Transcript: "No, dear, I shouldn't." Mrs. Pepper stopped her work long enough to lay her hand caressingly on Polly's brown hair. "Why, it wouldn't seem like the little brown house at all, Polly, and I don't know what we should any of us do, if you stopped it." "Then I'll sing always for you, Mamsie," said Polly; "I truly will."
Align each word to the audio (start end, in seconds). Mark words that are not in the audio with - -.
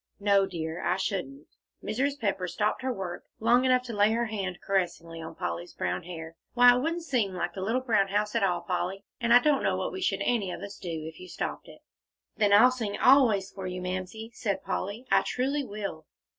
"No, 0.19 0.47
dear, 0.47 0.83
I 0.83 0.97
shouldn't." 0.97 1.45
Mrs. 1.83 2.19
Pepper 2.19 2.47
stopped 2.47 2.81
her 2.81 2.91
work 2.91 3.23
long 3.39 3.65
enough 3.65 3.83
to 3.83 3.93
lay 3.93 4.13
her 4.13 4.25
hand 4.25 4.57
caressingly 4.59 5.21
on 5.21 5.35
Polly's 5.35 5.75
brown 5.75 6.01
hair. 6.05 6.35
"Why, 6.55 6.75
it 6.75 6.79
wouldn't 6.79 7.03
seem 7.03 7.35
like 7.35 7.53
the 7.53 7.61
little 7.61 7.81
brown 7.81 8.07
house 8.07 8.33
at 8.33 8.41
all, 8.41 8.61
Polly, 8.61 9.05
and 9.19 9.31
I 9.31 9.37
don't 9.37 9.61
know 9.61 9.77
what 9.77 9.91
we 9.91 10.01
should 10.01 10.23
any 10.23 10.49
of 10.49 10.61
us 10.63 10.79
do, 10.79 11.05
if 11.05 11.19
you 11.19 11.27
stopped 11.27 11.67
it." 11.67 11.81
"Then 12.35 12.51
I'll 12.51 12.71
sing 12.71 12.97
always 12.97 13.51
for 13.51 13.67
you, 13.67 13.79
Mamsie," 13.79 14.31
said 14.33 14.63
Polly; 14.63 15.05
"I 15.11 15.21
truly 15.23 15.63
will." 15.63 16.07